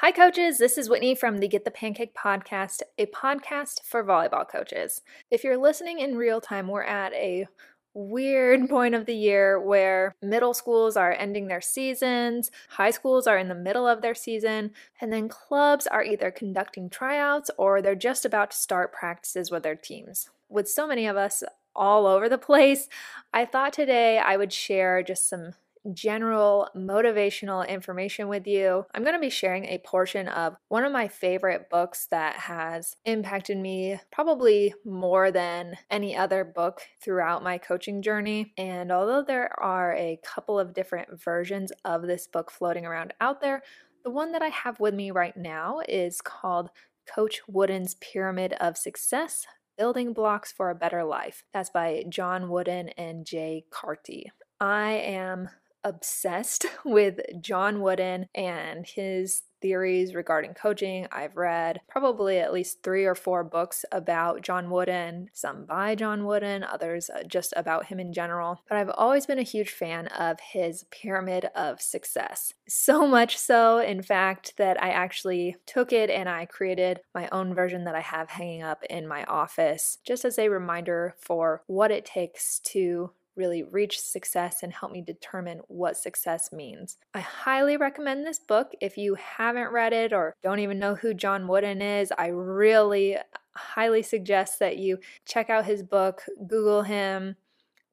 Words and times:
Hi, 0.00 0.12
coaches. 0.12 0.58
This 0.58 0.78
is 0.78 0.88
Whitney 0.88 1.16
from 1.16 1.38
the 1.38 1.48
Get 1.48 1.64
the 1.64 1.72
Pancake 1.72 2.14
podcast, 2.14 2.82
a 2.98 3.06
podcast 3.06 3.82
for 3.82 4.04
volleyball 4.04 4.48
coaches. 4.48 5.02
If 5.28 5.42
you're 5.42 5.56
listening 5.56 5.98
in 5.98 6.16
real 6.16 6.40
time, 6.40 6.68
we're 6.68 6.84
at 6.84 7.12
a 7.14 7.48
weird 7.94 8.68
point 8.70 8.94
of 8.94 9.06
the 9.06 9.16
year 9.16 9.60
where 9.60 10.14
middle 10.22 10.54
schools 10.54 10.96
are 10.96 11.10
ending 11.18 11.48
their 11.48 11.60
seasons, 11.60 12.52
high 12.68 12.92
schools 12.92 13.26
are 13.26 13.38
in 13.38 13.48
the 13.48 13.56
middle 13.56 13.88
of 13.88 14.00
their 14.00 14.14
season, 14.14 14.70
and 15.00 15.12
then 15.12 15.28
clubs 15.28 15.88
are 15.88 16.04
either 16.04 16.30
conducting 16.30 16.88
tryouts 16.88 17.50
or 17.58 17.82
they're 17.82 17.96
just 17.96 18.24
about 18.24 18.52
to 18.52 18.56
start 18.56 18.92
practices 18.92 19.50
with 19.50 19.64
their 19.64 19.74
teams. 19.74 20.30
With 20.48 20.70
so 20.70 20.86
many 20.86 21.08
of 21.08 21.16
us 21.16 21.42
all 21.74 22.06
over 22.06 22.28
the 22.28 22.38
place, 22.48 22.86
I 23.34 23.44
thought 23.44 23.72
today 23.72 24.20
I 24.20 24.36
would 24.36 24.52
share 24.52 25.02
just 25.02 25.28
some 25.28 25.54
general 25.94 26.68
motivational 26.76 27.66
information 27.68 28.28
with 28.28 28.46
you. 28.46 28.84
I'm 28.94 29.02
going 29.02 29.14
to 29.14 29.20
be 29.20 29.30
sharing 29.30 29.64
a 29.64 29.78
portion 29.78 30.28
of 30.28 30.56
one 30.68 30.84
of 30.84 30.92
my 30.92 31.08
favorite 31.08 31.68
books 31.70 32.06
that 32.10 32.36
has 32.36 32.96
impacted 33.04 33.58
me 33.58 34.00
probably 34.12 34.74
more 34.84 35.30
than 35.30 35.76
any 35.90 36.16
other 36.16 36.44
book 36.44 36.80
throughout 37.02 37.42
my 37.42 37.58
coaching 37.58 38.02
journey. 38.02 38.52
And 38.56 38.92
although 38.92 39.22
there 39.22 39.50
are 39.60 39.94
a 39.94 40.20
couple 40.24 40.58
of 40.58 40.74
different 40.74 41.22
versions 41.22 41.72
of 41.84 42.02
this 42.02 42.26
book 42.26 42.50
floating 42.50 42.86
around 42.86 43.14
out 43.20 43.40
there, 43.40 43.62
the 44.04 44.10
one 44.10 44.32
that 44.32 44.42
I 44.42 44.48
have 44.48 44.80
with 44.80 44.94
me 44.94 45.10
right 45.10 45.36
now 45.36 45.80
is 45.88 46.20
called 46.20 46.70
Coach 47.06 47.40
Wooden's 47.48 47.94
Pyramid 47.96 48.52
of 48.54 48.76
Success 48.76 49.46
Building 49.76 50.12
Blocks 50.12 50.52
for 50.52 50.70
a 50.70 50.74
Better 50.74 51.04
Life. 51.04 51.44
That's 51.54 51.70
by 51.70 52.04
John 52.08 52.48
Wooden 52.48 52.90
and 52.90 53.24
Jay 53.24 53.64
Carty. 53.70 54.30
I 54.60 54.90
am 54.92 55.48
obsessed 55.84 56.66
with 56.84 57.20
John 57.40 57.80
Wooden 57.80 58.28
and 58.34 58.86
his 58.86 59.42
theories 59.60 60.14
regarding 60.14 60.54
coaching. 60.54 61.06
I've 61.10 61.36
read 61.36 61.80
probably 61.88 62.38
at 62.38 62.52
least 62.52 62.82
three 62.82 63.04
or 63.04 63.14
four 63.14 63.44
books 63.44 63.84
about 63.92 64.42
John 64.42 64.70
Wooden, 64.70 65.30
some 65.32 65.64
by 65.64 65.94
John 65.94 66.24
Wooden, 66.24 66.64
others 66.64 67.10
uh, 67.10 67.22
just 67.24 67.52
about 67.56 67.86
him 67.86 68.00
in 68.00 68.12
general. 68.12 68.62
But 68.68 68.78
I've 68.78 68.90
always 68.90 69.26
been 69.26 69.38
a 69.38 69.42
huge 69.42 69.70
fan 69.70 70.08
of 70.08 70.38
his 70.40 70.84
pyramid 70.90 71.46
of 71.54 71.80
success. 71.80 72.54
So 72.68 73.06
much 73.08 73.36
so, 73.36 73.78
in 73.78 74.02
fact, 74.02 74.54
that 74.58 74.80
I 74.82 74.90
actually 74.90 75.56
took 75.66 75.92
it 75.92 76.10
and 76.10 76.28
I 76.28 76.46
created 76.46 77.00
my 77.14 77.28
own 77.32 77.54
version 77.54 77.84
that 77.84 77.94
I 77.94 78.00
have 78.00 78.30
hanging 78.30 78.62
up 78.62 78.84
in 78.88 79.08
my 79.08 79.24
office 79.24 79.98
just 80.04 80.24
as 80.24 80.38
a 80.38 80.48
reminder 80.48 81.14
for 81.18 81.62
what 81.66 81.90
it 81.90 82.04
takes 82.04 82.60
to 82.60 83.10
really 83.38 83.62
reach 83.62 83.98
success 83.98 84.62
and 84.62 84.72
help 84.72 84.92
me 84.92 85.00
determine 85.00 85.60
what 85.68 85.96
success 85.96 86.52
means. 86.52 86.98
I 87.14 87.20
highly 87.20 87.76
recommend 87.78 88.26
this 88.26 88.40
book. 88.40 88.72
If 88.80 88.98
you 88.98 89.14
haven't 89.14 89.72
read 89.72 89.92
it 89.94 90.12
or 90.12 90.34
don't 90.42 90.58
even 90.58 90.78
know 90.78 90.96
who 90.96 91.14
John 91.14 91.48
Wooden 91.48 91.80
is, 91.80 92.12
I 92.18 92.26
really 92.26 93.16
highly 93.54 94.02
suggest 94.02 94.58
that 94.58 94.76
you 94.76 94.98
check 95.24 95.48
out 95.48 95.64
his 95.64 95.82
book, 95.82 96.22
Google 96.46 96.82
him, 96.82 97.36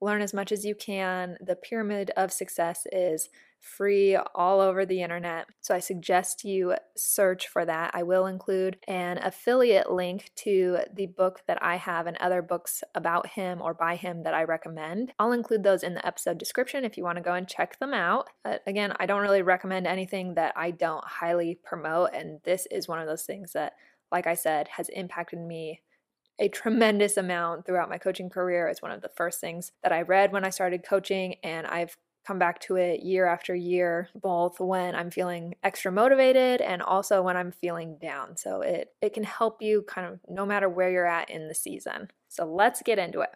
learn 0.01 0.21
as 0.21 0.33
much 0.33 0.51
as 0.51 0.65
you 0.65 0.75
can. 0.75 1.37
The 1.39 1.55
Pyramid 1.55 2.11
of 2.17 2.33
Success 2.33 2.85
is 2.91 3.29
free 3.65 4.15
all 4.15 4.61
over 4.61 4.85
the 4.85 5.01
internet. 5.01 5.47
So 5.59 5.73
I 5.73 5.79
suggest 5.79 6.43
you 6.43 6.75
search 6.95 7.47
for 7.47 7.65
that. 7.65 7.91
I 7.93 8.03
will 8.03 8.27
include 8.27 8.77
an 8.87 9.17
affiliate 9.17 9.91
link 9.91 10.31
to 10.37 10.77
the 10.93 11.07
book 11.07 11.41
that 11.47 11.61
I 11.61 11.77
have 11.77 12.05
and 12.05 12.15
other 12.17 12.41
books 12.41 12.83
about 12.93 13.27
him 13.27 13.61
or 13.61 13.73
by 13.73 13.95
him 13.95 14.23
that 14.23 14.35
I 14.35 14.43
recommend. 14.43 15.13
I'll 15.17 15.31
include 15.31 15.63
those 15.63 15.83
in 15.83 15.95
the 15.95 16.05
episode 16.05 16.37
description 16.37 16.85
if 16.85 16.95
you 16.95 17.03
want 17.03 17.17
to 17.17 17.23
go 17.23 17.33
and 17.33 17.47
check 17.47 17.79
them 17.79 17.93
out. 17.93 18.29
But 18.43 18.61
again, 18.67 18.93
I 18.99 19.07
don't 19.07 19.21
really 19.21 19.41
recommend 19.41 19.87
anything 19.87 20.35
that 20.35 20.53
I 20.55 20.71
don't 20.71 21.03
highly 21.03 21.59
promote, 21.63 22.11
and 22.13 22.39
this 22.43 22.67
is 22.69 22.87
one 22.87 22.99
of 22.99 23.07
those 23.07 23.23
things 23.23 23.53
that, 23.53 23.73
like 24.11 24.27
I 24.27 24.35
said, 24.35 24.67
has 24.67 24.89
impacted 24.89 25.39
me 25.39 25.81
a 26.37 26.49
tremendous 26.49 27.17
amount 27.17 27.65
throughout 27.65 27.89
my 27.89 27.97
coaching 27.97 28.29
career. 28.29 28.67
It's 28.67 28.81
one 28.81 28.91
of 28.91 29.01
the 29.01 29.11
first 29.15 29.39
things 29.39 29.71
that 29.83 29.93
I 29.93 30.01
read 30.01 30.31
when 30.31 30.45
I 30.45 30.49
started 30.49 30.85
coaching, 30.87 31.35
and 31.43 31.65
I've 31.65 31.97
come 32.25 32.39
back 32.39 32.59
to 32.59 32.75
it 32.75 33.01
year 33.01 33.27
after 33.27 33.53
year 33.53 34.09
both 34.15 34.59
when 34.59 34.95
i'm 34.95 35.11
feeling 35.11 35.53
extra 35.63 35.91
motivated 35.91 36.61
and 36.61 36.81
also 36.81 37.21
when 37.21 37.37
i'm 37.37 37.51
feeling 37.51 37.97
down. 38.01 38.35
So 38.37 38.61
it 38.61 38.93
it 39.01 39.13
can 39.13 39.23
help 39.23 39.61
you 39.61 39.83
kind 39.83 40.07
of 40.07 40.19
no 40.27 40.45
matter 40.45 40.69
where 40.69 40.89
you're 40.89 41.05
at 41.05 41.29
in 41.29 41.47
the 41.47 41.55
season. 41.55 42.09
So 42.29 42.45
let's 42.45 42.81
get 42.81 42.99
into 42.99 43.21
it. 43.21 43.29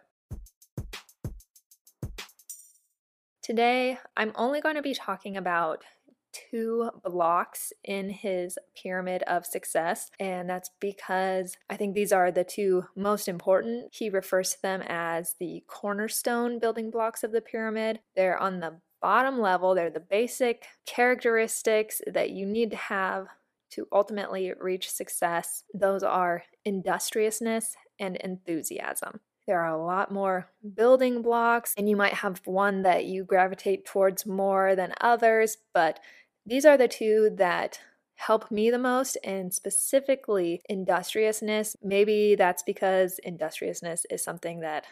Today 3.42 3.98
i'm 4.16 4.32
only 4.34 4.60
going 4.60 4.76
to 4.76 4.82
be 4.82 4.94
talking 4.94 5.36
about 5.36 5.84
two 6.32 6.90
blocks 7.04 7.72
in 7.84 8.10
his 8.10 8.58
pyramid 8.80 9.22
of 9.24 9.46
success, 9.46 10.10
and 10.18 10.48
that's 10.48 10.70
because 10.80 11.56
I 11.68 11.76
think 11.76 11.94
these 11.94 12.12
are 12.12 12.30
the 12.30 12.44
two 12.44 12.84
most 12.96 13.28
important. 13.28 13.94
He 13.94 14.10
refers 14.10 14.52
to 14.52 14.62
them 14.62 14.82
as 14.86 15.34
the 15.38 15.62
cornerstone 15.66 16.58
building 16.58 16.90
blocks 16.90 17.22
of 17.22 17.32
the 17.32 17.40
pyramid. 17.40 18.00
They're 18.16 18.38
on 18.38 18.60
the 18.60 18.80
bottom 19.00 19.40
level, 19.40 19.74
they're 19.74 19.90
the 19.90 20.00
basic 20.00 20.64
characteristics 20.86 22.02
that 22.06 22.30
you 22.30 22.46
need 22.46 22.70
to 22.72 22.76
have 22.76 23.28
to 23.70 23.86
ultimately 23.92 24.52
reach 24.60 24.90
success. 24.90 25.64
Those 25.72 26.02
are 26.02 26.42
industriousness 26.64 27.76
and 27.98 28.16
enthusiasm. 28.16 29.20
There 29.46 29.60
are 29.60 29.74
a 29.74 29.84
lot 29.84 30.12
more 30.12 30.48
building 30.74 31.22
blocks, 31.22 31.74
and 31.76 31.88
you 31.88 31.96
might 31.96 32.14
have 32.14 32.40
one 32.44 32.82
that 32.82 33.04
you 33.04 33.24
gravitate 33.24 33.84
towards 33.84 34.26
more 34.26 34.76
than 34.76 34.94
others, 35.00 35.56
but 35.74 36.00
these 36.46 36.64
are 36.64 36.76
the 36.76 36.88
two 36.88 37.30
that 37.36 37.80
help 38.14 38.50
me 38.50 38.70
the 38.70 38.78
most, 38.78 39.16
and 39.24 39.52
specifically 39.52 40.62
industriousness. 40.68 41.76
Maybe 41.82 42.34
that's 42.34 42.62
because 42.62 43.18
industriousness 43.20 44.04
is 44.10 44.22
something 44.22 44.60
that 44.60 44.84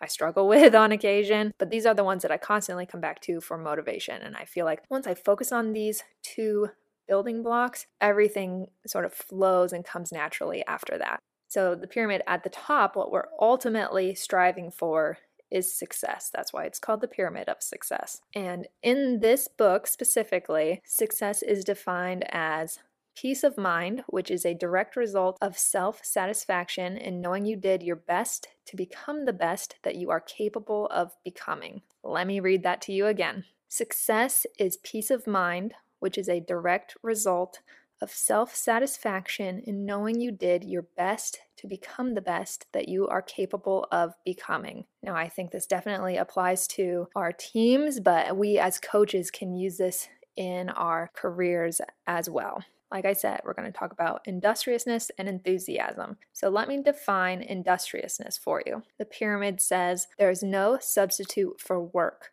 I 0.00 0.06
struggle 0.06 0.46
with 0.48 0.74
on 0.74 0.92
occasion, 0.92 1.52
but 1.58 1.70
these 1.70 1.86
are 1.86 1.94
the 1.94 2.04
ones 2.04 2.22
that 2.22 2.30
I 2.30 2.36
constantly 2.36 2.86
come 2.86 3.00
back 3.00 3.20
to 3.22 3.40
for 3.40 3.58
motivation. 3.58 4.22
And 4.22 4.36
I 4.36 4.44
feel 4.44 4.64
like 4.64 4.82
once 4.88 5.06
I 5.06 5.14
focus 5.14 5.52
on 5.52 5.72
these 5.72 6.04
two 6.22 6.68
building 7.08 7.42
blocks, 7.42 7.86
everything 8.00 8.66
sort 8.86 9.04
of 9.04 9.12
flows 9.12 9.72
and 9.72 9.84
comes 9.84 10.12
naturally 10.12 10.64
after 10.66 10.98
that. 10.98 11.20
So, 11.48 11.74
the 11.74 11.86
pyramid 11.86 12.22
at 12.26 12.42
the 12.42 12.50
top, 12.50 12.96
what 12.96 13.12
we're 13.12 13.28
ultimately 13.40 14.14
striving 14.14 14.70
for 14.70 15.18
is 15.50 15.72
success. 15.72 16.30
That's 16.32 16.52
why 16.52 16.64
it's 16.64 16.78
called 16.78 17.00
the 17.00 17.08
pyramid 17.08 17.48
of 17.48 17.62
success. 17.62 18.20
And 18.34 18.66
in 18.82 19.20
this 19.20 19.48
book 19.48 19.86
specifically, 19.86 20.82
success 20.84 21.42
is 21.42 21.64
defined 21.64 22.24
as 22.30 22.80
peace 23.16 23.42
of 23.42 23.56
mind, 23.56 24.04
which 24.08 24.30
is 24.30 24.44
a 24.44 24.54
direct 24.54 24.94
result 24.94 25.38
of 25.40 25.58
self 25.58 26.04
satisfaction 26.04 26.96
in 26.96 27.20
knowing 27.20 27.46
you 27.46 27.56
did 27.56 27.82
your 27.82 27.96
best 27.96 28.48
to 28.66 28.76
become 28.76 29.24
the 29.24 29.32
best 29.32 29.76
that 29.82 29.96
you 29.96 30.10
are 30.10 30.20
capable 30.20 30.86
of 30.88 31.16
becoming. 31.24 31.82
Let 32.02 32.26
me 32.26 32.40
read 32.40 32.62
that 32.62 32.82
to 32.82 32.92
you 32.92 33.06
again. 33.06 33.44
Success 33.68 34.46
is 34.58 34.76
peace 34.78 35.10
of 35.10 35.26
mind, 35.26 35.74
which 35.98 36.18
is 36.18 36.28
a 36.28 36.40
direct 36.40 36.96
result 37.02 37.60
of 38.00 38.10
self 38.10 38.54
satisfaction 38.54 39.60
in 39.60 39.86
knowing 39.86 40.20
you 40.20 40.32
did 40.32 40.64
your 40.64 40.82
best 40.96 41.38
to 41.58 41.66
become 41.66 42.14
the 42.14 42.20
best 42.20 42.66
that 42.72 42.88
you 42.88 43.08
are 43.08 43.22
capable 43.22 43.86
of 43.90 44.14
becoming. 44.24 44.84
Now, 45.02 45.14
I 45.14 45.28
think 45.28 45.50
this 45.50 45.66
definitely 45.66 46.16
applies 46.16 46.66
to 46.68 47.08
our 47.16 47.32
teams, 47.32 48.00
but 48.00 48.36
we 48.36 48.58
as 48.58 48.78
coaches 48.78 49.30
can 49.30 49.54
use 49.54 49.78
this 49.78 50.08
in 50.36 50.68
our 50.70 51.10
careers 51.14 51.80
as 52.06 52.28
well. 52.28 52.62
Like 52.90 53.04
I 53.04 53.14
said, 53.14 53.40
we're 53.44 53.54
going 53.54 53.70
to 53.70 53.76
talk 53.76 53.92
about 53.92 54.22
industriousness 54.26 55.10
and 55.18 55.28
enthusiasm. 55.28 56.18
So 56.32 56.48
let 56.48 56.68
me 56.68 56.82
define 56.82 57.42
industriousness 57.42 58.38
for 58.38 58.62
you. 58.64 58.82
The 58.98 59.04
pyramid 59.04 59.60
says 59.60 60.06
there 60.18 60.30
is 60.30 60.42
no 60.42 60.78
substitute 60.80 61.60
for 61.60 61.82
work. 61.82 62.30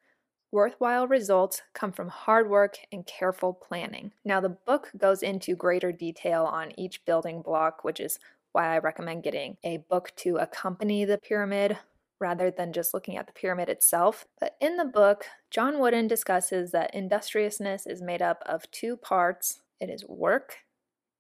Worthwhile 0.54 1.08
results 1.08 1.64
come 1.74 1.92
from 1.92 2.10
hard 2.10 2.48
work 2.48 2.78
and 2.92 3.08
careful 3.08 3.54
planning. 3.56 4.12
Now, 4.24 4.40
the 4.40 4.50
book 4.50 4.92
goes 4.96 5.24
into 5.24 5.56
greater 5.56 5.92
detail 5.92 6.44
on 6.44 6.80
each 6.80 7.04
building 7.06 7.42
block, 7.42 7.84
which 7.84 8.00
is 8.00 8.20
why 8.52 8.68
I 8.68 8.78
recommend 8.78 9.24
getting 9.24 9.58
a 9.64 9.78
book 9.78 10.12
to 10.18 10.38
accompany 10.38 11.06
the 11.06 11.18
pyramid 11.18 11.80
rather 12.20 12.52
than 12.52 12.72
just 12.72 12.94
looking 12.94 13.18
at 13.18 13.26
the 13.26 13.34
pyramid 13.34 13.68
itself. 13.68 14.28
But 14.40 14.56
in 14.62 14.78
the 14.78 14.86
book, 14.86 15.26
John 15.50 15.80
Wooden 15.80 16.08
discusses 16.08 16.70
that 16.70 16.94
industriousness 16.94 17.88
is 17.88 18.04
made 18.04 18.22
up 18.22 18.44
of 18.46 18.70
two 18.70 18.96
parts 18.96 19.62
it 19.80 19.90
is 19.90 20.06
work 20.08 20.58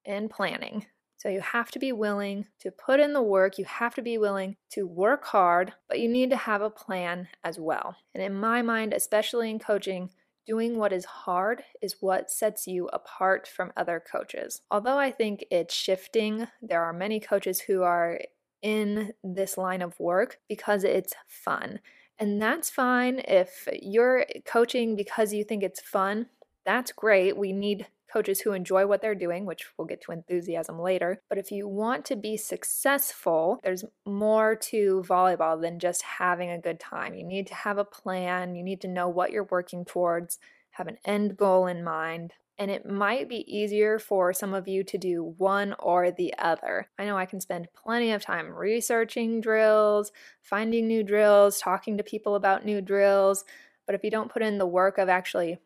and 0.05 0.29
planning. 0.29 0.85
So 1.23 1.29
you 1.29 1.39
have 1.39 1.71
to 1.71 1.79
be 1.79 1.93
willing 1.93 2.47
to 2.59 2.69
put 2.69 2.99
in 2.99 3.13
the 3.13 3.21
work, 3.21 3.57
you 3.57 3.63
have 3.63 3.95
to 3.95 4.01
be 4.01 4.17
willing 4.17 4.57
to 4.71 4.85
work 4.85 5.23
hard, 5.23 5.71
but 5.87 6.01
you 6.01 6.09
need 6.09 6.29
to 6.31 6.35
have 6.35 6.61
a 6.61 6.69
plan 6.69 7.29
as 7.45 7.57
well. 7.57 7.95
And 8.13 8.21
in 8.21 8.33
my 8.35 8.61
mind, 8.61 8.91
especially 8.91 9.49
in 9.49 9.57
coaching, 9.57 10.09
doing 10.45 10.77
what 10.77 10.91
is 10.91 11.05
hard 11.05 11.63
is 11.81 11.95
what 12.01 12.29
sets 12.29 12.67
you 12.67 12.89
apart 12.91 13.47
from 13.47 13.71
other 13.77 14.03
coaches. 14.05 14.63
Although 14.69 14.97
I 14.97 15.11
think 15.11 15.45
it's 15.49 15.73
shifting, 15.73 16.45
there 16.61 16.83
are 16.83 16.91
many 16.91 17.21
coaches 17.21 17.61
who 17.61 17.83
are 17.83 18.19
in 18.61 19.13
this 19.23 19.57
line 19.57 19.81
of 19.81 19.97
work 20.01 20.39
because 20.49 20.83
it's 20.83 21.13
fun. 21.29 21.79
And 22.19 22.41
that's 22.41 22.69
fine 22.69 23.21
if 23.25 23.65
you're 23.81 24.25
coaching 24.43 24.97
because 24.97 25.31
you 25.31 25.45
think 25.45 25.63
it's 25.63 25.79
fun. 25.79 26.25
That's 26.65 26.91
great. 26.91 27.37
We 27.37 27.53
need 27.53 27.87
coaches 28.13 28.41
who 28.41 28.53
enjoy 28.53 28.85
what 28.85 29.01
they're 29.01 29.15
doing, 29.15 29.45
which 29.45 29.65
we'll 29.77 29.87
get 29.87 30.01
to 30.03 30.11
enthusiasm 30.11 30.79
later. 30.79 31.19
But 31.29 31.39
if 31.39 31.51
you 31.51 31.67
want 31.67 32.05
to 32.05 32.15
be 32.15 32.37
successful, 32.37 33.59
there's 33.63 33.83
more 34.05 34.55
to 34.55 35.03
volleyball 35.07 35.59
than 35.59 35.79
just 35.79 36.03
having 36.03 36.51
a 36.51 36.61
good 36.61 36.79
time. 36.79 37.15
You 37.15 37.25
need 37.25 37.47
to 37.47 37.55
have 37.55 37.79
a 37.79 37.83
plan, 37.83 38.55
you 38.55 38.63
need 38.63 38.81
to 38.81 38.87
know 38.87 39.09
what 39.09 39.31
you're 39.31 39.47
working 39.49 39.83
towards, 39.83 40.37
have 40.71 40.87
an 40.87 40.97
end 41.03 41.37
goal 41.37 41.65
in 41.65 41.83
mind. 41.83 42.33
And 42.59 42.69
it 42.69 42.85
might 42.85 43.27
be 43.27 43.51
easier 43.51 43.97
for 43.97 44.31
some 44.31 44.53
of 44.53 44.67
you 44.67 44.83
to 44.83 44.97
do 44.99 45.33
one 45.39 45.75
or 45.79 46.11
the 46.11 46.35
other. 46.37 46.87
I 46.99 47.05
know 47.05 47.17
I 47.17 47.25
can 47.25 47.41
spend 47.41 47.67
plenty 47.73 48.11
of 48.11 48.21
time 48.21 48.53
researching 48.53 49.41
drills, 49.41 50.11
finding 50.43 50.87
new 50.87 51.03
drills, 51.03 51.59
talking 51.59 51.97
to 51.97 52.03
people 52.03 52.35
about 52.35 52.63
new 52.63 52.79
drills. 52.79 53.43
But 53.87 53.95
if 53.95 54.03
you 54.03 54.11
don't 54.11 54.31
put 54.31 54.43
in 54.43 54.59
the 54.59 54.67
work 54.67 54.99
of 54.99 55.09
actually 55.09 55.57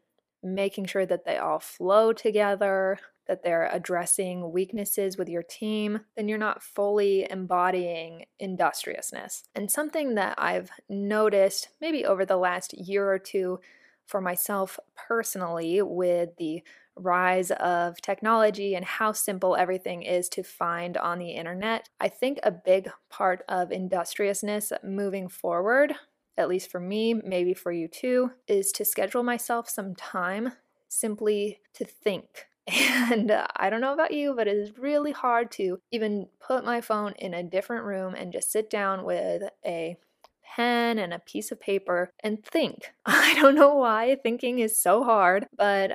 making 0.44 0.86
sure 0.86 1.06
that 1.06 1.26
they 1.26 1.38
all 1.38 1.60
flow 1.60 2.14
together, 2.14 3.00
that 3.28 3.44
they're 3.44 3.70
addressing 3.72 4.52
weaknesses 4.52 5.18
with 5.18 5.30
your 5.30 5.44
team, 5.44 6.00
then 6.16 6.28
you're 6.28 6.38
not 6.38 6.64
fully 6.64 7.30
embodying 7.30 8.26
industriousness. 8.40 9.44
And 9.54 9.70
something 9.70 10.16
that 10.16 10.36
I've 10.38 10.72
noticed 10.90 11.70
maybe 11.82 12.06
over 12.06 12.26
the 12.26 12.38
last 12.38 12.74
year 12.74 13.12
or 13.12 13.20
two 13.20 13.60
for 14.06 14.22
myself 14.22 14.80
personally 14.96 15.82
with 15.82 16.30
the 16.38 16.64
rise 16.96 17.52
of 17.52 18.02
technology 18.02 18.74
and 18.74 18.86
how 18.86 19.12
simple 19.12 19.56
everything 19.56 20.02
is 20.02 20.30
to 20.30 20.44
find 20.44 20.98
on 20.98 21.20
the 21.20 21.32
internet. 21.32 21.90
I 22.00 22.08
think 22.08 22.40
a 22.42 22.52
big 22.52 22.90
part 23.10 23.44
of 23.48 23.72
industriousness 23.72 24.72
moving 24.84 25.28
forward, 25.28 25.94
at 26.38 26.50
least 26.50 26.72
for 26.72 26.80
me, 26.80 27.14
maybe 27.14 27.54
for 27.54 27.72
you 27.72 27.88
too, 27.88 28.32
is 28.48 28.72
to 28.74 28.86
schedule 28.86 29.24
myself 29.24 29.70
some 29.70 29.96
time 29.96 30.54
simply 30.88 31.60
to 31.74 31.86
think. 31.86 32.48
And 33.10 33.32
uh, 33.32 33.48
I 33.56 33.70
don't 33.70 33.80
know 33.80 33.94
about 33.94 34.14
you, 34.14 34.34
but 34.36 34.50
it 34.50 34.58
is 34.58 34.78
really 34.78 35.14
hard 35.14 35.52
to 35.52 35.80
even 35.90 36.28
put 36.46 36.66
my 36.66 36.82
phone 36.82 37.14
in 37.18 37.34
a 37.34 37.42
different 37.42 37.86
room 37.86 38.14
and 38.14 38.34
just 38.34 38.52
sit 38.52 38.70
down 38.70 39.06
with 39.06 39.44
a 39.66 39.96
pen 40.44 41.00
and 41.00 41.14
a 41.14 41.20
piece 41.20 41.52
of 41.52 41.62
paper 41.62 42.12
and 42.22 42.44
think. 42.44 42.92
I 43.06 43.36
don't 43.36 43.56
know 43.56 43.76
why 43.76 44.18
thinking 44.22 44.60
is 44.60 44.78
so 44.78 45.04
hard, 45.06 45.48
but 45.56 45.92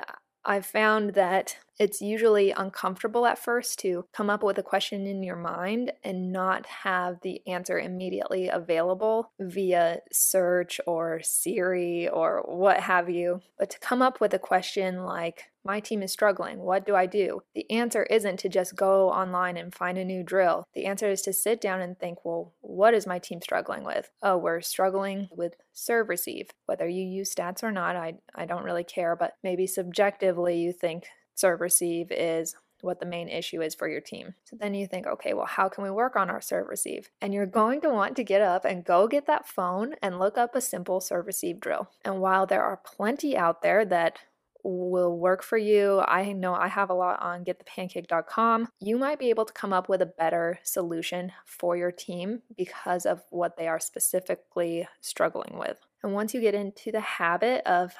I've 0.46 0.64
found 0.66 1.14
that 1.14 1.56
it's 1.82 2.00
usually 2.00 2.52
uncomfortable 2.52 3.26
at 3.26 3.40
first 3.40 3.76
to 3.80 4.04
come 4.12 4.30
up 4.30 4.44
with 4.44 4.56
a 4.56 4.62
question 4.62 5.04
in 5.04 5.20
your 5.20 5.34
mind 5.34 5.90
and 6.04 6.30
not 6.30 6.64
have 6.66 7.18
the 7.22 7.42
answer 7.48 7.76
immediately 7.76 8.48
available 8.48 9.32
via 9.40 9.98
search 10.12 10.80
or 10.86 11.20
Siri 11.24 12.08
or 12.08 12.44
what 12.46 12.78
have 12.78 13.10
you. 13.10 13.40
But 13.58 13.70
to 13.70 13.80
come 13.80 14.00
up 14.00 14.20
with 14.20 14.32
a 14.32 14.38
question 14.38 15.02
like, 15.02 15.50
my 15.64 15.80
team 15.80 16.04
is 16.04 16.12
struggling. 16.12 16.60
What 16.60 16.86
do 16.86 16.94
I 16.94 17.06
do? 17.06 17.40
The 17.54 17.68
answer 17.68 18.04
isn't 18.04 18.38
to 18.40 18.48
just 18.48 18.76
go 18.76 19.10
online 19.10 19.56
and 19.56 19.74
find 19.74 19.98
a 19.98 20.04
new 20.04 20.22
drill. 20.22 20.64
The 20.74 20.86
answer 20.86 21.10
is 21.10 21.22
to 21.22 21.32
sit 21.32 21.60
down 21.60 21.80
and 21.80 21.98
think, 21.98 22.24
well, 22.24 22.52
what 22.60 22.94
is 22.94 23.08
my 23.08 23.18
team 23.18 23.40
struggling 23.40 23.82
with? 23.84 24.08
Oh, 24.22 24.36
we're 24.36 24.60
struggling 24.60 25.28
with 25.32 25.54
serve 25.72 26.08
receive. 26.08 26.50
Whether 26.66 26.88
you 26.88 27.04
use 27.04 27.34
stats 27.34 27.64
or 27.64 27.72
not, 27.72 27.96
I, 27.96 28.14
I 28.34 28.46
don't 28.46 28.64
really 28.64 28.84
care, 28.84 29.16
but 29.16 29.34
maybe 29.42 29.66
subjectively 29.66 30.58
you 30.58 30.72
think 30.72 31.04
serve 31.34 31.60
receive 31.60 32.10
is 32.10 32.56
what 32.80 32.98
the 32.98 33.06
main 33.06 33.28
issue 33.28 33.62
is 33.62 33.74
for 33.74 33.88
your 33.88 34.00
team. 34.00 34.34
So 34.44 34.56
then 34.56 34.74
you 34.74 34.86
think, 34.86 35.06
okay, 35.06 35.34
well, 35.34 35.46
how 35.46 35.68
can 35.68 35.84
we 35.84 35.90
work 35.90 36.16
on 36.16 36.28
our 36.28 36.40
serve 36.40 36.68
receive? 36.68 37.10
And 37.20 37.32
you're 37.32 37.46
going 37.46 37.80
to 37.82 37.90
want 37.90 38.16
to 38.16 38.24
get 38.24 38.42
up 38.42 38.64
and 38.64 38.84
go 38.84 39.06
get 39.06 39.26
that 39.26 39.48
phone 39.48 39.94
and 40.02 40.18
look 40.18 40.36
up 40.36 40.56
a 40.56 40.60
simple 40.60 41.00
serve 41.00 41.26
receive 41.26 41.60
drill. 41.60 41.88
And 42.04 42.20
while 42.20 42.44
there 42.44 42.64
are 42.64 42.80
plenty 42.84 43.36
out 43.36 43.62
there 43.62 43.84
that 43.84 44.18
will 44.64 45.18
work 45.18 45.42
for 45.42 45.58
you. 45.58 46.00
I 46.06 46.32
know 46.32 46.54
I 46.54 46.68
have 46.68 46.90
a 46.90 46.94
lot 46.94 47.20
on 47.20 47.44
getthepancake.com. 47.44 48.68
You 48.80 48.98
might 48.98 49.18
be 49.18 49.30
able 49.30 49.44
to 49.44 49.52
come 49.52 49.72
up 49.72 49.88
with 49.88 50.02
a 50.02 50.06
better 50.06 50.60
solution 50.62 51.32
for 51.44 51.76
your 51.76 51.90
team 51.90 52.42
because 52.56 53.06
of 53.06 53.22
what 53.30 53.56
they 53.56 53.68
are 53.68 53.80
specifically 53.80 54.86
struggling 55.00 55.58
with. 55.58 55.78
And 56.02 56.12
once 56.12 56.34
you 56.34 56.40
get 56.40 56.54
into 56.54 56.92
the 56.92 57.00
habit 57.00 57.66
of 57.66 57.94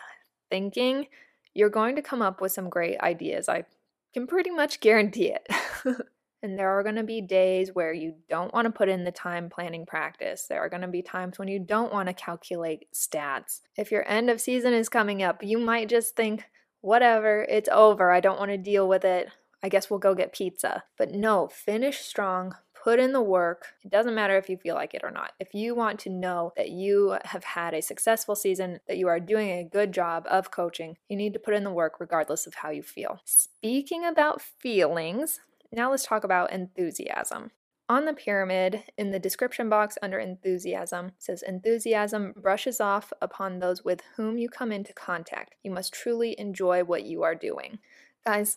thinking, 0.50 1.06
you're 1.54 1.70
going 1.70 1.96
to 1.96 2.02
come 2.02 2.22
up 2.22 2.40
with 2.40 2.52
some 2.52 2.68
great 2.68 2.98
ideas. 3.00 3.48
I 3.48 3.64
can 4.14 4.26
pretty 4.26 4.50
much 4.50 4.80
guarantee 4.80 5.34
it. 5.34 5.48
And 6.42 6.58
there 6.58 6.70
are 6.70 6.82
going 6.82 6.96
to 6.96 7.04
be 7.04 7.20
days 7.20 7.70
where 7.72 7.92
you 7.92 8.14
don't 8.28 8.52
want 8.52 8.66
to 8.66 8.72
put 8.72 8.88
in 8.88 9.04
the 9.04 9.12
time 9.12 9.48
planning 9.48 9.86
practice. 9.86 10.46
There 10.48 10.60
are 10.60 10.68
going 10.68 10.82
to 10.82 10.88
be 10.88 11.00
times 11.00 11.38
when 11.38 11.46
you 11.46 11.60
don't 11.60 11.92
want 11.92 12.08
to 12.08 12.14
calculate 12.14 12.88
stats. 12.92 13.60
If 13.76 13.92
your 13.92 14.08
end 14.08 14.28
of 14.28 14.40
season 14.40 14.74
is 14.74 14.88
coming 14.88 15.22
up, 15.22 15.44
you 15.44 15.58
might 15.58 15.88
just 15.88 16.16
think, 16.16 16.44
whatever, 16.80 17.46
it's 17.48 17.68
over. 17.70 18.10
I 18.10 18.18
don't 18.18 18.40
want 18.40 18.50
to 18.50 18.58
deal 18.58 18.88
with 18.88 19.04
it. 19.04 19.28
I 19.62 19.68
guess 19.68 19.88
we'll 19.88 20.00
go 20.00 20.16
get 20.16 20.32
pizza. 20.32 20.82
But 20.98 21.12
no, 21.12 21.46
finish 21.46 21.98
strong, 22.00 22.56
put 22.82 22.98
in 22.98 23.12
the 23.12 23.22
work. 23.22 23.74
It 23.84 23.90
doesn't 23.90 24.14
matter 24.14 24.36
if 24.36 24.48
you 24.48 24.56
feel 24.56 24.74
like 24.74 24.94
it 24.94 25.02
or 25.04 25.10
not. 25.10 25.32
If 25.38 25.54
you 25.54 25.74
want 25.74 26.00
to 26.00 26.10
know 26.10 26.52
that 26.56 26.70
you 26.70 27.16
have 27.24 27.44
had 27.44 27.74
a 27.74 27.82
successful 27.82 28.34
season, 28.34 28.80
that 28.88 28.98
you 28.98 29.08
are 29.08 29.20
doing 29.20 29.50
a 29.50 29.64
good 29.64 29.92
job 29.92 30.26
of 30.28 30.50
coaching, 30.50 30.96
you 31.08 31.16
need 31.16 31.32
to 31.34 31.38
put 31.38 31.54
in 31.54 31.64
the 31.64 31.70
work 31.70 32.00
regardless 32.00 32.46
of 32.46 32.54
how 32.54 32.70
you 32.70 32.82
feel. 32.82 33.20
Speaking 33.24 34.04
about 34.04 34.42
feelings, 34.42 35.40
now 35.70 35.90
let's 35.90 36.04
talk 36.04 36.24
about 36.24 36.52
enthusiasm. 36.52 37.52
On 37.88 38.04
the 38.04 38.14
pyramid, 38.14 38.84
in 38.96 39.10
the 39.10 39.18
description 39.18 39.68
box 39.68 39.98
under 40.02 40.18
enthusiasm, 40.18 41.12
says 41.18 41.42
enthusiasm 41.42 42.32
brushes 42.36 42.80
off 42.80 43.12
upon 43.20 43.58
those 43.58 43.84
with 43.84 44.02
whom 44.16 44.38
you 44.38 44.48
come 44.48 44.72
into 44.72 44.92
contact. 44.92 45.54
You 45.62 45.70
must 45.70 45.92
truly 45.92 46.38
enjoy 46.38 46.84
what 46.84 47.04
you 47.04 47.22
are 47.22 47.34
doing. 47.34 47.78
Guys, 48.24 48.56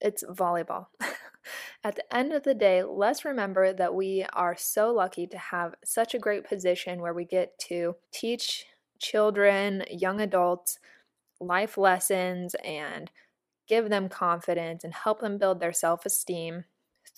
it's 0.00 0.24
volleyball. 0.24 0.86
At 1.82 1.96
the 1.96 2.14
end 2.14 2.32
of 2.32 2.42
the 2.42 2.54
day, 2.54 2.82
let's 2.82 3.24
remember 3.24 3.72
that 3.72 3.94
we 3.94 4.26
are 4.32 4.56
so 4.56 4.92
lucky 4.92 5.26
to 5.28 5.38
have 5.38 5.74
such 5.84 6.14
a 6.14 6.18
great 6.18 6.44
position 6.44 7.00
where 7.00 7.14
we 7.14 7.24
get 7.24 7.58
to 7.68 7.96
teach 8.12 8.66
children, 8.98 9.84
young 9.90 10.20
adults, 10.20 10.78
life 11.40 11.78
lessons 11.78 12.54
and 12.64 13.10
give 13.66 13.88
them 13.88 14.08
confidence 14.08 14.84
and 14.84 14.92
help 14.92 15.20
them 15.20 15.38
build 15.38 15.60
their 15.60 15.72
self 15.72 16.04
esteem 16.04 16.64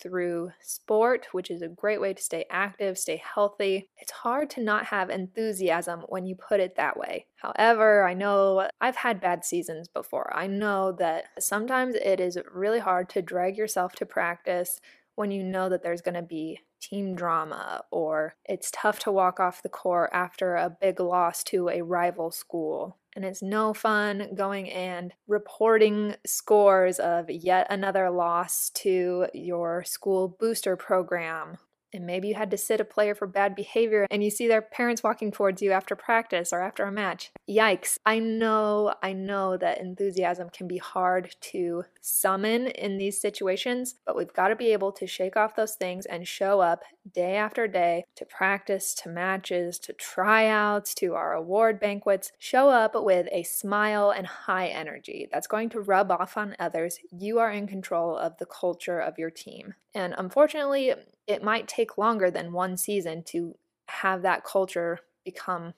through 0.01 0.51
sport, 0.61 1.27
which 1.31 1.49
is 1.49 1.61
a 1.61 1.67
great 1.67 2.01
way 2.01 2.13
to 2.13 2.21
stay 2.21 2.45
active, 2.49 2.97
stay 2.97 3.21
healthy. 3.33 3.89
It's 3.97 4.11
hard 4.11 4.49
to 4.51 4.61
not 4.61 4.85
have 4.85 5.09
enthusiasm 5.09 6.01
when 6.07 6.25
you 6.25 6.35
put 6.35 6.59
it 6.59 6.75
that 6.75 6.97
way. 6.97 7.27
However, 7.37 8.07
I 8.07 8.13
know 8.13 8.69
I've 8.79 8.95
had 8.95 9.19
bad 9.19 9.43
seasons 9.43 9.87
before. 9.87 10.31
I 10.35 10.47
know 10.47 10.91
that 10.93 11.25
sometimes 11.39 11.95
it 11.95 12.19
is 12.19 12.37
really 12.53 12.79
hard 12.79 13.09
to 13.09 13.21
drag 13.21 13.57
yourself 13.57 13.93
to 13.93 14.05
practice 14.05 14.79
when 15.15 15.31
you 15.31 15.43
know 15.43 15.69
that 15.69 15.83
there's 15.83 16.01
going 16.01 16.15
to 16.15 16.21
be 16.21 16.59
team 16.81 17.15
drama 17.15 17.83
or 17.91 18.35
it's 18.45 18.71
tough 18.71 18.99
to 18.99 19.11
walk 19.11 19.39
off 19.39 19.63
the 19.63 19.69
court 19.69 20.09
after 20.13 20.55
a 20.55 20.75
big 20.81 20.99
loss 20.99 21.43
to 21.43 21.69
a 21.69 21.81
rival 21.81 22.31
school. 22.31 22.97
And 23.15 23.23
it's 23.23 23.43
no 23.43 23.73
fun 23.73 24.29
going 24.35 24.69
and 24.69 25.13
reporting 25.27 26.15
scores 26.25 26.99
of 26.99 27.29
yet 27.29 27.67
another 27.69 28.09
loss 28.09 28.71
to 28.71 29.27
your 29.33 29.83
school 29.83 30.35
booster 30.39 30.75
program 30.75 31.57
and 31.93 32.05
maybe 32.05 32.27
you 32.27 32.35
had 32.35 32.51
to 32.51 32.57
sit 32.57 32.81
a 32.81 32.85
player 32.85 33.15
for 33.15 33.27
bad 33.27 33.55
behavior 33.55 34.07
and 34.09 34.23
you 34.23 34.29
see 34.29 34.47
their 34.47 34.61
parents 34.61 35.03
walking 35.03 35.31
towards 35.31 35.61
you 35.61 35.71
after 35.71 35.95
practice 35.95 36.51
or 36.51 36.61
after 36.61 36.83
a 36.83 36.91
match. 36.91 37.31
Yikes. 37.49 37.97
I 38.05 38.19
know, 38.19 38.93
I 39.01 39.13
know 39.13 39.57
that 39.57 39.79
enthusiasm 39.79 40.49
can 40.49 40.67
be 40.67 40.77
hard 40.77 41.35
to 41.51 41.83
summon 42.01 42.67
in 42.67 42.97
these 42.97 43.19
situations, 43.19 43.95
but 44.05 44.15
we've 44.15 44.33
got 44.33 44.49
to 44.49 44.55
be 44.55 44.73
able 44.73 44.91
to 44.93 45.07
shake 45.07 45.37
off 45.37 45.55
those 45.55 45.75
things 45.75 46.05
and 46.05 46.27
show 46.27 46.59
up 46.59 46.83
day 47.13 47.35
after 47.35 47.67
day 47.67 48.05
to 48.15 48.25
practice, 48.25 48.93
to 48.95 49.09
matches, 49.09 49.79
to 49.79 49.93
tryouts, 49.93 50.93
to 50.95 51.13
our 51.13 51.33
award 51.33 51.79
banquets. 51.79 52.31
Show 52.39 52.69
up 52.69 52.91
with 52.95 53.27
a 53.31 53.43
smile 53.43 54.11
and 54.11 54.25
high 54.25 54.67
energy. 54.67 55.27
That's 55.31 55.47
going 55.47 55.69
to 55.69 55.81
rub 55.81 56.11
off 56.11 56.37
on 56.37 56.55
others. 56.59 56.99
You 57.11 57.39
are 57.39 57.51
in 57.51 57.67
control 57.67 58.17
of 58.17 58.37
the 58.37 58.45
culture 58.45 58.99
of 58.99 59.17
your 59.17 59.29
team. 59.29 59.75
And 59.93 60.15
unfortunately, 60.17 60.93
it 61.27 61.43
might 61.43 61.67
take 61.67 61.97
longer 61.97 62.29
than 62.29 62.53
one 62.53 62.77
season 62.77 63.23
to 63.23 63.55
have 63.87 64.21
that 64.23 64.43
culture 64.43 64.99
become 65.23 65.73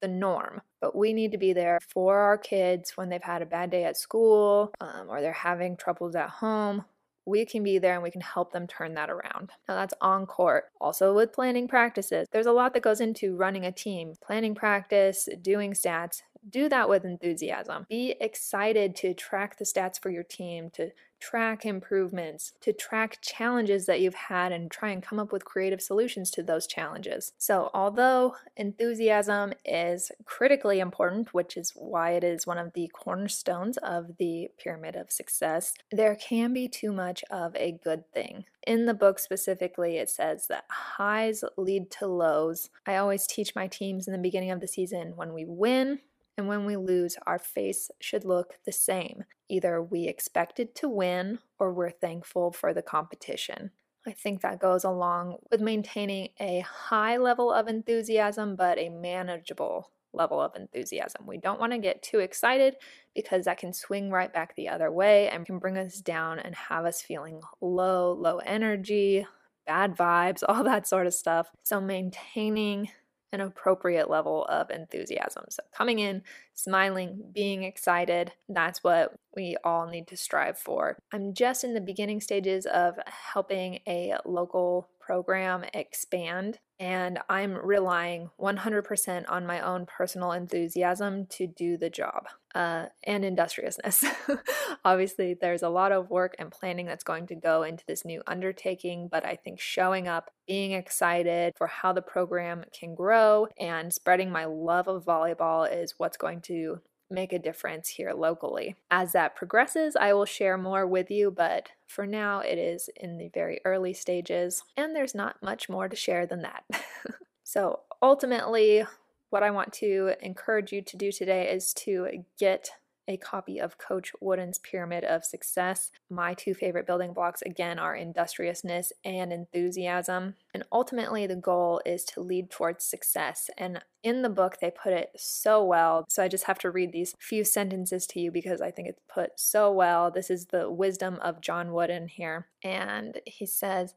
the 0.00 0.08
norm. 0.08 0.62
But 0.80 0.94
we 0.94 1.12
need 1.12 1.32
to 1.32 1.38
be 1.38 1.52
there 1.52 1.80
for 1.88 2.18
our 2.18 2.38
kids 2.38 2.96
when 2.96 3.08
they've 3.08 3.22
had 3.22 3.42
a 3.42 3.46
bad 3.46 3.70
day 3.70 3.84
at 3.84 3.96
school 3.96 4.72
um, 4.80 5.06
or 5.08 5.20
they're 5.20 5.32
having 5.32 5.76
troubles 5.76 6.14
at 6.14 6.30
home. 6.30 6.84
We 7.26 7.44
can 7.44 7.62
be 7.62 7.78
there 7.78 7.94
and 7.94 8.02
we 8.02 8.10
can 8.10 8.22
help 8.22 8.52
them 8.52 8.66
turn 8.66 8.94
that 8.94 9.10
around. 9.10 9.50
Now, 9.68 9.74
that's 9.74 9.92
on 10.00 10.24
court. 10.24 10.70
Also, 10.80 11.14
with 11.14 11.32
planning 11.32 11.68
practices, 11.68 12.26
there's 12.32 12.46
a 12.46 12.52
lot 12.52 12.72
that 12.72 12.82
goes 12.82 13.02
into 13.02 13.36
running 13.36 13.66
a 13.66 13.72
team 13.72 14.14
planning 14.24 14.54
practice, 14.54 15.28
doing 15.42 15.72
stats, 15.72 16.22
do 16.48 16.68
that 16.68 16.88
with 16.88 17.04
enthusiasm. 17.04 17.86
Be 17.88 18.16
excited 18.20 18.94
to 18.96 19.14
track 19.14 19.58
the 19.58 19.64
stats 19.64 20.00
for 20.00 20.10
your 20.10 20.22
team, 20.22 20.70
to 20.70 20.90
track 21.20 21.66
improvements, 21.66 22.52
to 22.60 22.72
track 22.72 23.18
challenges 23.20 23.86
that 23.86 24.00
you've 24.00 24.14
had, 24.14 24.52
and 24.52 24.70
try 24.70 24.90
and 24.90 25.02
come 25.02 25.18
up 25.18 25.32
with 25.32 25.44
creative 25.44 25.80
solutions 25.80 26.30
to 26.30 26.42
those 26.42 26.66
challenges. 26.66 27.32
So, 27.38 27.70
although 27.74 28.36
enthusiasm 28.56 29.52
is 29.64 30.12
critically 30.24 30.80
important, 30.80 31.34
which 31.34 31.56
is 31.56 31.72
why 31.74 32.12
it 32.12 32.24
is 32.24 32.46
one 32.46 32.58
of 32.58 32.72
the 32.72 32.88
cornerstones 32.88 33.76
of 33.78 34.16
the 34.18 34.48
pyramid 34.58 34.96
of 34.96 35.10
success, 35.10 35.74
there 35.90 36.14
can 36.14 36.52
be 36.52 36.68
too 36.68 36.92
much 36.92 37.24
of 37.30 37.54
a 37.56 37.72
good 37.82 38.10
thing. 38.12 38.44
In 38.66 38.86
the 38.86 38.94
book 38.94 39.18
specifically, 39.18 39.96
it 39.96 40.10
says 40.10 40.46
that 40.48 40.66
highs 40.68 41.42
lead 41.56 41.90
to 41.92 42.06
lows. 42.06 42.70
I 42.86 42.96
always 42.96 43.26
teach 43.26 43.54
my 43.54 43.66
teams 43.66 44.06
in 44.06 44.12
the 44.12 44.18
beginning 44.18 44.50
of 44.50 44.60
the 44.60 44.68
season 44.68 45.14
when 45.16 45.32
we 45.32 45.44
win, 45.46 46.00
and 46.38 46.46
when 46.46 46.64
we 46.64 46.76
lose, 46.76 47.16
our 47.26 47.38
face 47.38 47.90
should 48.00 48.24
look 48.24 48.54
the 48.64 48.72
same. 48.72 49.24
Either 49.48 49.82
we 49.82 50.06
expected 50.06 50.74
to 50.76 50.88
win 50.88 51.40
or 51.58 51.72
we're 51.72 51.90
thankful 51.90 52.52
for 52.52 52.72
the 52.72 52.80
competition. 52.80 53.72
I 54.06 54.12
think 54.12 54.40
that 54.40 54.60
goes 54.60 54.84
along 54.84 55.38
with 55.50 55.60
maintaining 55.60 56.28
a 56.40 56.60
high 56.60 57.16
level 57.16 57.52
of 57.52 57.66
enthusiasm, 57.66 58.54
but 58.54 58.78
a 58.78 58.88
manageable 58.88 59.90
level 60.12 60.40
of 60.40 60.54
enthusiasm. 60.54 61.26
We 61.26 61.38
don't 61.38 61.58
want 61.58 61.72
to 61.72 61.78
get 61.78 62.02
too 62.04 62.20
excited 62.20 62.76
because 63.16 63.46
that 63.46 63.58
can 63.58 63.72
swing 63.72 64.08
right 64.08 64.32
back 64.32 64.54
the 64.54 64.68
other 64.68 64.92
way 64.92 65.28
and 65.28 65.44
can 65.44 65.58
bring 65.58 65.76
us 65.76 66.00
down 66.00 66.38
and 66.38 66.54
have 66.54 66.84
us 66.84 67.02
feeling 67.02 67.40
low, 67.60 68.12
low 68.12 68.38
energy, 68.38 69.26
bad 69.66 69.96
vibes, 69.96 70.44
all 70.48 70.62
that 70.62 70.86
sort 70.86 71.08
of 71.08 71.14
stuff. 71.14 71.50
So, 71.64 71.80
maintaining 71.80 72.90
an 73.32 73.40
appropriate 73.40 74.08
level 74.08 74.44
of 74.46 74.70
enthusiasm. 74.70 75.44
So, 75.50 75.62
coming 75.76 75.98
in, 75.98 76.22
smiling, 76.54 77.22
being 77.32 77.64
excited, 77.64 78.32
that's 78.48 78.82
what 78.82 79.18
we 79.36 79.56
all 79.64 79.86
need 79.86 80.08
to 80.08 80.16
strive 80.16 80.58
for. 80.58 80.98
I'm 81.12 81.34
just 81.34 81.64
in 81.64 81.74
the 81.74 81.80
beginning 81.80 82.20
stages 82.20 82.66
of 82.66 82.94
helping 83.06 83.80
a 83.86 84.14
local 84.24 84.88
program 85.08 85.64
expand, 85.72 86.58
and 86.78 87.18
I'm 87.30 87.54
relying 87.54 88.28
100% 88.38 89.24
on 89.26 89.46
my 89.46 89.58
own 89.58 89.86
personal 89.86 90.32
enthusiasm 90.32 91.24
to 91.30 91.46
do 91.46 91.78
the 91.78 91.88
job 91.88 92.26
uh, 92.54 92.86
and 93.04 93.24
industriousness. 93.24 94.04
Obviously, 94.84 95.32
there's 95.32 95.62
a 95.62 95.70
lot 95.70 95.92
of 95.92 96.10
work 96.10 96.36
and 96.38 96.50
planning 96.50 96.84
that's 96.84 97.04
going 97.04 97.26
to 97.28 97.34
go 97.34 97.62
into 97.62 97.84
this 97.86 98.04
new 98.04 98.22
undertaking, 98.26 99.08
but 99.10 99.24
I 99.24 99.36
think 99.36 99.60
showing 99.60 100.08
up, 100.08 100.30
being 100.46 100.72
excited 100.72 101.54
for 101.56 101.68
how 101.68 101.94
the 101.94 102.02
program 102.02 102.64
can 102.78 102.94
grow, 102.94 103.46
and 103.58 103.90
spreading 103.90 104.30
my 104.30 104.44
love 104.44 104.88
of 104.88 105.06
volleyball 105.06 105.66
is 105.74 105.94
what's 105.96 106.18
going 106.18 106.42
to 106.42 106.82
make 107.10 107.32
a 107.32 107.38
difference 107.38 107.88
here 107.88 108.12
locally. 108.12 108.76
As 108.90 109.12
that 109.12 109.36
progresses, 109.36 109.96
I 109.96 110.12
will 110.12 110.24
share 110.24 110.58
more 110.58 110.86
with 110.86 111.10
you, 111.10 111.30
but 111.30 111.70
for 111.86 112.06
now, 112.06 112.40
it 112.40 112.58
is 112.58 112.90
in 112.96 113.18
the 113.18 113.28
very 113.28 113.60
early 113.64 113.94
stages, 113.94 114.62
and 114.76 114.94
there's 114.94 115.14
not 115.14 115.42
much 115.42 115.68
more 115.68 115.88
to 115.88 115.96
share 115.96 116.26
than 116.26 116.42
that. 116.42 116.64
so, 117.44 117.80
ultimately, 118.02 118.84
what 119.30 119.42
I 119.42 119.50
want 119.50 119.72
to 119.74 120.12
encourage 120.20 120.72
you 120.72 120.82
to 120.82 120.96
do 120.96 121.12
today 121.12 121.50
is 121.50 121.72
to 121.74 122.24
get 122.38 122.70
a 123.08 123.16
copy 123.16 123.58
of 123.58 123.78
Coach 123.78 124.12
Wooden's 124.20 124.58
Pyramid 124.58 125.02
of 125.02 125.24
Success. 125.24 125.90
My 126.10 126.34
two 126.34 126.54
favorite 126.54 126.86
building 126.86 127.14
blocks, 127.14 127.40
again, 127.42 127.78
are 127.78 127.96
industriousness 127.96 128.92
and 129.04 129.32
enthusiasm. 129.32 130.34
And 130.52 130.62
ultimately, 130.70 131.26
the 131.26 131.34
goal 131.34 131.80
is 131.86 132.04
to 132.04 132.20
lead 132.20 132.50
towards 132.50 132.84
success. 132.84 133.48
And 133.56 133.82
in 134.02 134.22
the 134.22 134.28
book, 134.28 134.58
they 134.60 134.70
put 134.70 134.92
it 134.92 135.10
so 135.16 135.64
well. 135.64 136.04
So 136.08 136.22
I 136.22 136.28
just 136.28 136.44
have 136.44 136.58
to 136.60 136.70
read 136.70 136.92
these 136.92 137.14
few 137.18 137.44
sentences 137.44 138.06
to 138.08 138.20
you 138.20 138.30
because 138.30 138.60
I 138.60 138.70
think 138.70 138.88
it's 138.88 139.00
put 139.12 139.30
so 139.36 139.72
well. 139.72 140.10
This 140.10 140.30
is 140.30 140.46
the 140.46 140.70
wisdom 140.70 141.18
of 141.22 141.40
John 141.40 141.72
Wooden 141.72 142.08
here. 142.08 142.46
And 142.62 143.20
he 143.24 143.46
says, 143.46 143.94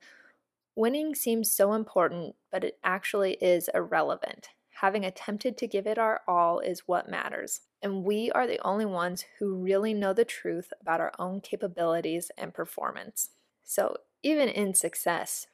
Winning 0.73 1.13
seems 1.15 1.51
so 1.51 1.73
important, 1.73 2.35
but 2.49 2.63
it 2.63 2.79
actually 2.81 3.33
is 3.41 3.69
irrelevant. 3.73 4.49
Having 4.75 5.03
attempted 5.03 5.57
to 5.57 5.67
give 5.67 5.85
it 5.85 5.97
our 5.97 6.21
all 6.27 6.59
is 6.59 6.87
what 6.87 7.09
matters 7.09 7.61
and 7.81 8.03
we 8.03 8.31
are 8.31 8.45
the 8.45 8.59
only 8.65 8.85
ones 8.85 9.25
who 9.39 9.55
really 9.55 9.93
know 9.93 10.13
the 10.13 10.25
truth 10.25 10.71
about 10.81 10.99
our 10.99 11.11
own 11.17 11.41
capabilities 11.41 12.31
and 12.37 12.53
performance. 12.53 13.29
So, 13.63 13.97
even 14.23 14.49
in 14.49 14.75
success, 14.75 15.47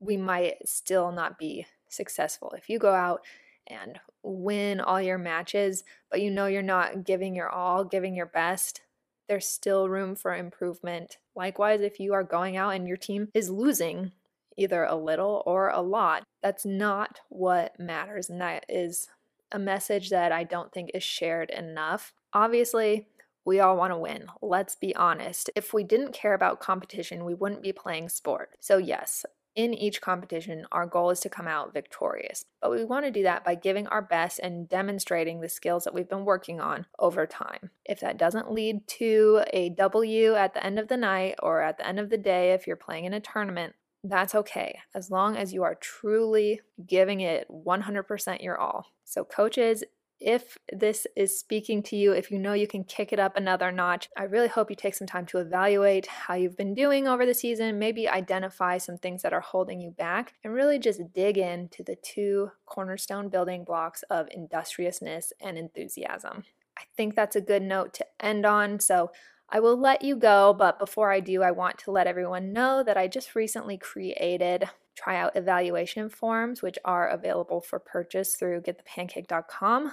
we 0.00 0.16
might 0.16 0.68
still 0.68 1.12
not 1.12 1.38
be 1.38 1.66
successful. 1.88 2.52
If 2.56 2.68
you 2.68 2.78
go 2.78 2.94
out 2.94 3.22
and 3.66 4.00
win 4.22 4.80
all 4.80 5.00
your 5.00 5.18
matches, 5.18 5.84
but 6.10 6.20
you 6.20 6.30
know 6.30 6.46
you're 6.46 6.62
not 6.62 7.04
giving 7.04 7.36
your 7.36 7.48
all, 7.48 7.84
giving 7.84 8.14
your 8.14 8.26
best, 8.26 8.80
there's 9.28 9.46
still 9.46 9.88
room 9.88 10.16
for 10.16 10.34
improvement. 10.34 11.18
Likewise, 11.36 11.80
if 11.82 12.00
you 12.00 12.12
are 12.14 12.24
going 12.24 12.56
out 12.56 12.70
and 12.70 12.88
your 12.88 12.96
team 12.96 13.28
is 13.32 13.48
losing 13.48 14.10
either 14.56 14.82
a 14.82 14.96
little 14.96 15.44
or 15.46 15.68
a 15.68 15.80
lot, 15.80 16.24
that's 16.42 16.66
not 16.66 17.20
what 17.28 17.78
matters. 17.78 18.28
And 18.28 18.40
that 18.40 18.64
is 18.68 19.08
a 19.52 19.58
message 19.58 20.10
that 20.10 20.32
I 20.32 20.44
don't 20.44 20.72
think 20.72 20.90
is 20.94 21.02
shared 21.02 21.50
enough. 21.50 22.12
Obviously, 22.32 23.06
we 23.44 23.60
all 23.60 23.76
want 23.76 23.92
to 23.92 23.98
win. 23.98 24.26
Let's 24.42 24.76
be 24.76 24.94
honest. 24.94 25.50
If 25.56 25.72
we 25.72 25.82
didn't 25.84 26.12
care 26.12 26.34
about 26.34 26.60
competition, 26.60 27.24
we 27.24 27.34
wouldn't 27.34 27.62
be 27.62 27.72
playing 27.72 28.10
sport. 28.10 28.50
So, 28.60 28.76
yes, 28.76 29.24
in 29.56 29.74
each 29.74 30.00
competition, 30.00 30.66
our 30.70 30.86
goal 30.86 31.10
is 31.10 31.20
to 31.20 31.28
come 31.28 31.48
out 31.48 31.74
victorious. 31.74 32.44
But 32.60 32.70
we 32.70 32.84
want 32.84 33.04
to 33.06 33.10
do 33.10 33.24
that 33.24 33.44
by 33.44 33.56
giving 33.56 33.86
our 33.88 34.02
best 34.02 34.38
and 34.38 34.68
demonstrating 34.68 35.40
the 35.40 35.48
skills 35.48 35.84
that 35.84 35.94
we've 35.94 36.08
been 36.08 36.24
working 36.24 36.60
on 36.60 36.86
over 36.98 37.26
time. 37.26 37.70
If 37.84 38.00
that 38.00 38.18
doesn't 38.18 38.52
lead 38.52 38.86
to 38.98 39.42
a 39.52 39.70
W 39.70 40.34
at 40.34 40.54
the 40.54 40.64
end 40.64 40.78
of 40.78 40.88
the 40.88 40.96
night 40.96 41.34
or 41.42 41.62
at 41.62 41.78
the 41.78 41.86
end 41.86 41.98
of 41.98 42.10
the 42.10 42.18
day, 42.18 42.52
if 42.52 42.66
you're 42.66 42.76
playing 42.76 43.06
in 43.06 43.14
a 43.14 43.20
tournament, 43.20 43.74
that's 44.04 44.34
okay 44.34 44.78
as 44.94 45.10
long 45.10 45.36
as 45.36 45.52
you 45.52 45.62
are 45.62 45.74
truly 45.74 46.60
giving 46.86 47.20
it 47.20 47.46
100% 47.50 48.42
your 48.42 48.58
all. 48.58 48.86
So, 49.04 49.24
coaches, 49.24 49.84
if 50.20 50.58
this 50.70 51.06
is 51.16 51.38
speaking 51.38 51.82
to 51.82 51.96
you, 51.96 52.12
if 52.12 52.30
you 52.30 52.38
know 52.38 52.52
you 52.52 52.66
can 52.66 52.84
kick 52.84 53.12
it 53.12 53.18
up 53.18 53.36
another 53.36 53.72
notch, 53.72 54.08
I 54.16 54.24
really 54.24 54.48
hope 54.48 54.68
you 54.68 54.76
take 54.76 54.94
some 54.94 55.06
time 55.06 55.24
to 55.26 55.38
evaluate 55.38 56.06
how 56.06 56.34
you've 56.34 56.58
been 56.58 56.74
doing 56.74 57.08
over 57.08 57.24
the 57.24 57.32
season, 57.32 57.78
maybe 57.78 58.06
identify 58.06 58.76
some 58.76 58.98
things 58.98 59.22
that 59.22 59.32
are 59.32 59.40
holding 59.40 59.80
you 59.80 59.90
back, 59.90 60.34
and 60.44 60.52
really 60.52 60.78
just 60.78 61.12
dig 61.14 61.38
into 61.38 61.82
the 61.82 61.96
two 61.96 62.50
cornerstone 62.66 63.30
building 63.30 63.64
blocks 63.64 64.02
of 64.10 64.28
industriousness 64.30 65.32
and 65.40 65.56
enthusiasm. 65.56 66.44
I 66.78 66.82
think 66.96 67.16
that's 67.16 67.36
a 67.36 67.40
good 67.40 67.62
note 67.62 67.94
to 67.94 68.06
end 68.20 68.44
on. 68.44 68.78
So, 68.78 69.10
I 69.52 69.58
will 69.60 69.76
let 69.76 70.02
you 70.02 70.16
go, 70.16 70.54
but 70.56 70.78
before 70.78 71.10
I 71.10 71.18
do, 71.20 71.42
I 71.42 71.50
want 71.50 71.78
to 71.78 71.90
let 71.90 72.06
everyone 72.06 72.52
know 72.52 72.84
that 72.84 72.96
I 72.96 73.08
just 73.08 73.34
recently 73.34 73.76
created 73.76 74.68
tryout 74.94 75.34
evaluation 75.34 76.08
forms, 76.08 76.62
which 76.62 76.78
are 76.84 77.08
available 77.08 77.60
for 77.60 77.80
purchase 77.80 78.36
through 78.36 78.62
getthepancake.com. 78.62 79.92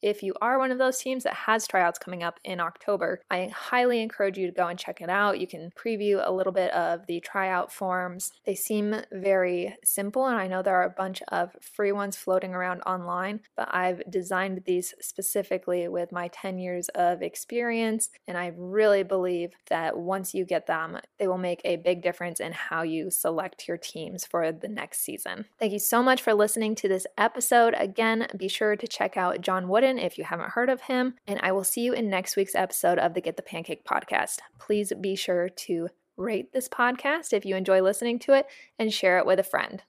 If 0.00 0.22
you 0.22 0.34
are 0.40 0.58
one 0.58 0.70
of 0.70 0.78
those 0.78 0.98
teams 0.98 1.24
that 1.24 1.34
has 1.34 1.66
tryouts 1.66 1.98
coming 1.98 2.22
up 2.22 2.38
in 2.44 2.60
October, 2.60 3.20
I 3.30 3.50
highly 3.54 4.00
encourage 4.00 4.38
you 4.38 4.46
to 4.46 4.52
go 4.52 4.68
and 4.68 4.78
check 4.78 5.00
it 5.00 5.10
out. 5.10 5.40
You 5.40 5.46
can 5.46 5.72
preview 5.76 6.22
a 6.24 6.32
little 6.32 6.52
bit 6.52 6.72
of 6.72 7.06
the 7.06 7.20
tryout 7.20 7.72
forms. 7.72 8.32
They 8.44 8.54
seem 8.54 9.02
very 9.10 9.76
simple, 9.84 10.26
and 10.26 10.38
I 10.38 10.46
know 10.46 10.62
there 10.62 10.76
are 10.76 10.84
a 10.84 10.90
bunch 10.90 11.22
of 11.28 11.56
free 11.60 11.92
ones 11.92 12.16
floating 12.16 12.54
around 12.54 12.82
online, 12.82 13.40
but 13.56 13.68
I've 13.74 14.02
designed 14.08 14.62
these 14.66 14.94
specifically 15.00 15.88
with 15.88 16.12
my 16.12 16.28
10 16.28 16.58
years 16.58 16.88
of 16.90 17.22
experience, 17.22 18.10
and 18.28 18.38
I 18.38 18.52
really 18.56 19.02
believe 19.02 19.54
that 19.68 19.98
once 19.98 20.34
you 20.34 20.44
get 20.44 20.66
them, 20.66 20.98
they 21.18 21.26
will 21.26 21.38
make 21.38 21.60
a 21.64 21.76
big 21.76 22.02
difference 22.02 22.38
in 22.38 22.52
how 22.52 22.82
you 22.82 23.10
select 23.10 23.66
your 23.66 23.76
teams 23.76 24.24
for 24.24 24.52
the 24.52 24.68
next 24.68 25.00
season. 25.00 25.46
Thank 25.58 25.72
you 25.72 25.78
so 25.78 26.02
much 26.02 26.22
for 26.22 26.34
listening 26.34 26.74
to 26.76 26.88
this 26.88 27.06
episode. 27.16 27.74
Again, 27.76 28.28
be 28.36 28.48
sure 28.48 28.76
to 28.76 28.86
check 28.86 29.16
out 29.16 29.40
John 29.40 29.68
Wooden 29.68 29.87
if 29.96 30.18
you 30.18 30.24
haven't 30.24 30.50
heard 30.50 30.68
of 30.68 30.82
him. 30.82 31.14
And 31.28 31.38
I 31.42 31.52
will 31.52 31.62
see 31.62 31.82
you 31.82 31.92
in 31.92 32.10
next 32.10 32.36
week's 32.36 32.56
episode 32.56 32.98
of 32.98 33.14
the 33.14 33.20
Get 33.20 33.36
the 33.36 33.42
Pancake 33.42 33.84
podcast. 33.84 34.38
Please 34.58 34.92
be 35.00 35.14
sure 35.14 35.48
to 35.48 35.88
rate 36.16 36.52
this 36.52 36.68
podcast 36.68 37.32
if 37.32 37.46
you 37.46 37.54
enjoy 37.54 37.80
listening 37.80 38.18
to 38.18 38.32
it 38.32 38.46
and 38.78 38.92
share 38.92 39.18
it 39.18 39.26
with 39.26 39.38
a 39.38 39.44
friend. 39.44 39.84